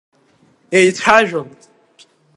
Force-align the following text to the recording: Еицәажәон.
Еицәажәон. 0.77 1.49